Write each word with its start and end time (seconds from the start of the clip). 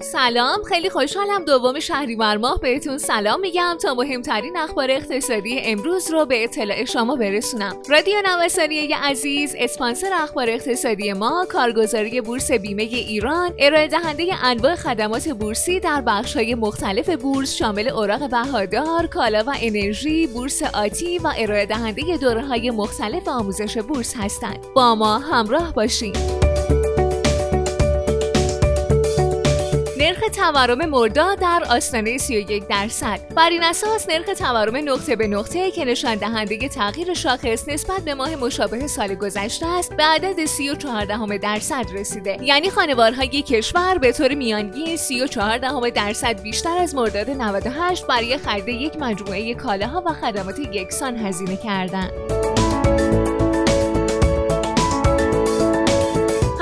سلام 0.00 0.62
خیلی 0.62 0.90
خوشحالم 0.90 1.44
دوم 1.44 1.80
شهریور 1.80 2.36
ماه 2.36 2.60
بهتون 2.60 2.98
سلام 2.98 3.40
میگم 3.40 3.76
تا 3.82 3.94
مهمترین 3.94 4.56
اخبار 4.56 4.90
اقتصادی 4.90 5.60
امروز 5.60 6.10
رو 6.10 6.26
به 6.26 6.44
اطلاع 6.44 6.84
شما 6.84 7.16
برسونم. 7.16 7.76
رادیو 7.88 8.14
نوسانی 8.26 8.92
عزیز 8.92 9.54
اسپانسر 9.58 10.10
اخبار 10.12 10.50
اقتصادی 10.50 11.12
ما 11.12 11.46
کارگزاری 11.52 12.20
بورس 12.20 12.52
بیمه 12.52 12.82
ایران 12.82 13.54
ارائه 13.58 13.88
دهنده 13.88 14.46
انواع 14.46 14.74
خدمات 14.74 15.28
بورسی 15.28 15.80
در 15.80 16.00
بخش‌های 16.00 16.54
مختلف 16.54 17.10
بورس 17.10 17.54
شامل 17.54 17.88
اوراق 17.88 18.30
بهادار 18.30 19.06
کالا 19.06 19.44
و 19.46 19.52
انرژی 19.62 20.26
بورس 20.26 20.62
آتی 20.62 21.18
و 21.18 21.32
ارائه 21.38 21.66
دهنده 21.66 22.16
دوره‌های 22.20 22.70
مختلف 22.70 23.28
آموزش 23.28 23.78
بورس 23.78 24.14
هستند. 24.16 24.58
با 24.74 24.94
ما 24.94 25.18
همراه 25.18 25.74
باشید 25.74 26.47
نرخ 29.98 30.20
تورم 30.36 30.84
مرداد 30.84 31.38
در 31.38 31.62
آستانه 31.70 32.18
31 32.18 32.68
درصد. 32.68 33.20
بر 33.36 33.50
این 33.50 33.62
اساس 33.62 34.08
نرخ 34.08 34.26
تورم 34.38 34.76
نقطه 34.76 35.16
به 35.16 35.26
نقطه 35.26 35.70
که 35.70 35.84
نشان 35.84 36.14
دهنده 36.14 36.68
تغییر 36.68 37.14
شاخص 37.14 37.68
نسبت 37.68 38.00
به 38.04 38.14
ماه 38.14 38.36
مشابه 38.36 38.86
سال 38.86 39.14
گذشته 39.14 39.66
است 39.66 39.96
به 39.96 40.02
عدد 40.02 40.44
34 40.44 41.04
درصد 41.38 41.84
رسیده. 41.94 42.38
یعنی 42.42 42.70
خانوارهای 42.70 43.42
کشور 43.42 43.98
به 43.98 44.12
طور 44.12 44.34
میانگین 44.34 44.96
34 44.96 45.58
درصد 45.90 46.42
بیشتر 46.42 46.78
از 46.78 46.94
مرداد 46.94 47.30
98 47.30 48.06
برای 48.06 48.38
خرید 48.38 48.68
یک 48.68 48.96
مجموعه 48.96 49.54
کالاها 49.54 50.02
و 50.06 50.12
خدمات 50.12 50.58
یکسان 50.58 51.16
هزینه 51.16 51.56
کردند. 51.56 52.12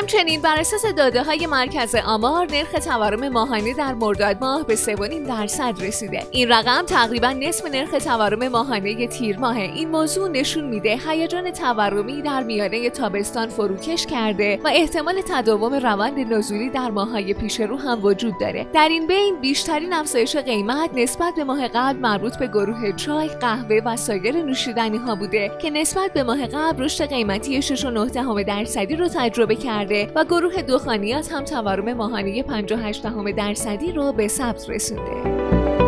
همچنین 0.00 0.42
بر 0.42 0.60
اساس 0.60 0.86
داده 0.86 1.22
های 1.22 1.46
مرکز 1.46 1.94
آمار 1.94 2.46
نرخ 2.50 2.70
تورم 2.70 3.28
ماهانه 3.28 3.74
در 3.74 3.94
مرداد 3.94 4.36
ماه 4.40 4.66
به 4.66 4.76
3.5 4.76 5.28
درصد 5.28 5.74
رسیده. 5.80 6.26
این 6.30 6.48
رقم 6.48 6.82
تقریبا 6.86 7.32
نصف 7.32 7.66
نرخ 7.66 7.90
تورم 7.90 8.48
ماهانه 8.48 9.06
تیر 9.06 9.38
ماه. 9.38 9.56
این 9.56 9.88
موضوع 9.88 10.28
نشون 10.28 10.64
میده 10.64 10.98
هیجان 11.08 11.50
تورمی 11.50 12.22
در 12.22 12.42
میانه 12.42 12.90
تابستان 12.90 13.48
فروکش 13.48 14.06
کرده 14.06 14.60
و 14.64 14.68
احتمال 14.68 15.22
تداوم 15.28 15.74
روند 15.74 16.32
نزولی 16.32 16.70
در 16.70 16.90
ماههای 16.90 17.34
پیش 17.34 17.60
رو 17.60 17.76
هم 17.76 18.04
وجود 18.04 18.34
داره. 18.40 18.66
در 18.72 18.88
این 18.88 19.06
بین 19.06 19.40
بیشترین 19.40 19.92
افزایش 19.92 20.36
قیمت 20.36 20.90
نسبت 20.94 21.34
به 21.34 21.44
ماه 21.44 21.68
قبل 21.68 21.98
مربوط 21.98 22.36
به 22.36 22.46
گروه 22.46 22.92
چای 22.92 23.28
قهوه 23.28 23.80
و 23.84 23.96
سایر 23.96 24.42
نوشیدنی 24.42 24.98
ها 24.98 25.14
بوده 25.14 25.52
که 25.62 25.70
نسبت 25.70 26.12
به 26.12 26.22
ماه 26.22 26.46
قبل 26.46 26.84
رشد 26.84 27.08
قیمتی 27.08 27.62
6.9 27.62 28.44
درصدی 28.46 28.96
رو 28.96 29.08
تجربه 29.08 29.54
کرده. 29.54 29.89
و 30.14 30.24
گروه 30.24 30.62
دخانیات 30.62 31.32
هم 31.32 31.44
تورم 31.44 31.92
ماهانه 31.92 32.42
58 32.42 33.06
درصدی 33.32 33.92
رو 33.92 34.12
به 34.12 34.28
ثبت 34.28 34.70
رسونده. 34.70 35.79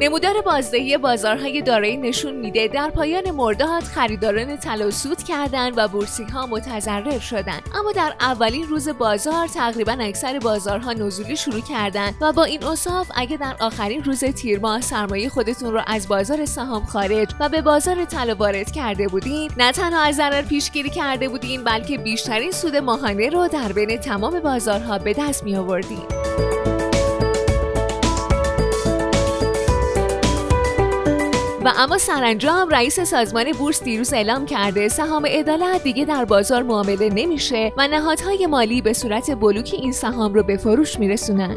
نمودار 0.00 0.40
بازدهی 0.40 0.98
بازارهای 0.98 1.62
دارایی 1.62 1.96
نشون 1.96 2.36
میده 2.36 2.68
در 2.68 2.90
پایان 2.90 3.30
مرداد 3.30 3.82
خریداران 3.82 4.56
طلا 4.56 4.90
سود 4.90 5.22
کردند 5.22 5.72
و 5.76 5.88
بورسی 5.88 6.24
ها 6.24 6.46
متضرر 6.46 7.18
شدند. 7.18 7.62
اما 7.74 7.92
در 7.92 8.14
اولین 8.20 8.66
روز 8.68 8.88
بازار 8.88 9.46
تقریبا 9.46 9.96
اکثر 10.00 10.38
بازارها 10.38 10.92
نزولی 10.92 11.36
شروع 11.36 11.60
کردند 11.60 12.14
و 12.20 12.32
با 12.32 12.44
این 12.44 12.64
اصاف 12.64 13.10
اگه 13.16 13.36
در 13.36 13.56
آخرین 13.60 14.04
روز 14.04 14.24
تیر 14.24 14.60
ماه 14.60 14.80
سرمایه 14.80 15.28
خودتون 15.28 15.72
رو 15.72 15.82
از 15.86 16.08
بازار 16.08 16.44
سهام 16.44 16.84
خارج 16.84 17.28
و 17.40 17.48
به 17.48 17.62
بازار 17.62 18.04
طلا 18.04 18.34
وارد 18.34 18.70
کرده 18.70 19.08
بودین 19.08 19.50
نه 19.56 19.72
تنها 19.72 20.02
از 20.02 20.16
ضرر 20.16 20.42
پیشگیری 20.42 20.90
کرده 20.90 21.28
بودین 21.28 21.64
بلکه 21.64 21.98
بیشترین 21.98 22.50
سود 22.50 22.76
ماهانه 22.76 23.30
رو 23.30 23.48
در 23.48 23.72
بین 23.72 23.96
تمام 23.96 24.40
بازارها 24.40 24.98
به 24.98 25.14
دست 25.18 25.44
می 25.44 25.56
آوردین 25.56 26.02
و 31.64 31.72
اما 31.76 31.98
سرانجام 31.98 32.68
رئیس 32.68 33.00
سازمان 33.00 33.52
بورس 33.52 33.82
دیروز 33.82 34.12
اعلام 34.12 34.46
کرده 34.46 34.88
سهام 34.88 35.26
عدالت 35.26 35.82
دیگه 35.82 36.04
در 36.04 36.24
بازار 36.24 36.62
معامله 36.62 37.08
نمیشه 37.08 37.72
و 37.76 37.88
نهادهای 37.88 38.46
مالی 38.46 38.82
به 38.82 38.92
صورت 38.92 39.30
بلوک 39.30 39.70
این 39.74 39.92
سهام 39.92 40.34
رو 40.34 40.42
به 40.42 40.56
فروش 40.56 40.98
میرسونن. 40.98 41.56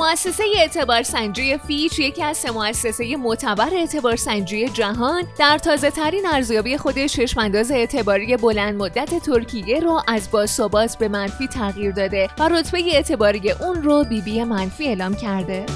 مؤسسه 0.00 0.44
اعتبار 0.56 1.02
سنجی 1.02 1.58
فیچ 1.58 1.98
یکی 1.98 2.22
از 2.22 2.36
سه 2.36 2.50
مؤسسه 2.50 3.16
معتبر 3.16 3.68
اعتبار 3.74 4.16
سنجی 4.16 4.68
جهان 4.68 5.24
در 5.38 5.58
تازه 5.58 5.90
ترین 5.90 6.26
ارزیابی 6.26 6.76
خود 6.76 7.06
چشمانداز 7.06 7.70
اعتباری 7.70 8.36
بلند 8.36 8.74
مدت 8.74 9.22
ترکیه 9.22 9.80
رو 9.80 10.02
از 10.08 10.30
باثبات 10.30 10.98
به 10.98 11.08
منفی 11.08 11.46
تغییر 11.46 11.92
داده 11.92 12.28
و 12.38 12.48
رتبه 12.48 12.78
اعتباری 12.94 13.50
اون 13.50 13.82
رو 13.82 14.04
بی 14.04 14.20
بی 14.20 14.44
منفی 14.44 14.86
اعلام 14.86 15.14
کرده. 15.14 15.66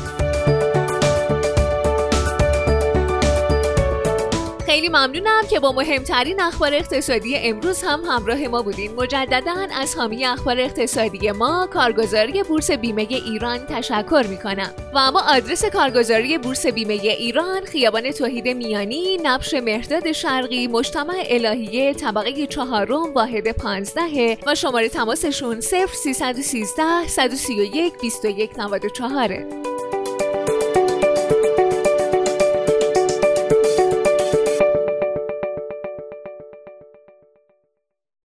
خیلی 4.74 4.88
ممنونم 4.88 5.42
که 5.50 5.60
با 5.60 5.72
مهمترین 5.72 6.40
اخبار 6.40 6.74
اقتصادی 6.74 7.36
امروز 7.36 7.82
هم 7.82 8.00
همراه 8.00 8.48
ما 8.48 8.62
بودین. 8.62 8.94
مجددا 8.94 9.54
از 9.80 9.96
حامی 9.96 10.24
اخبار 10.24 10.60
اقتصادی 10.60 11.30
ما 11.30 11.68
کارگزاری 11.72 12.42
بورس 12.42 12.70
بیمه 12.70 13.06
ایران 13.10 13.58
تشکر 13.58 14.26
می‌کنم. 14.28 14.70
و 14.94 14.98
اما 14.98 15.20
آدرس 15.20 15.64
کارگزاری 15.64 16.38
بورس 16.38 16.66
بیمه 16.66 16.92
ایران 16.92 17.64
خیابان 17.64 18.10
توحید 18.10 18.48
میانی 18.48 19.16
نبش 19.22 19.54
مهرداد 19.54 20.12
شرقی 20.12 20.66
مجتمع 20.66 21.24
الهیه 21.26 21.94
طبقه 21.94 22.46
چهارم 22.46 23.14
واحد 23.14 23.52
15 23.52 24.38
و 24.46 24.54
شماره 24.54 24.88
تماسشون 24.88 25.60
0313 25.60 27.08
131 27.08 27.92
2194 27.98 29.73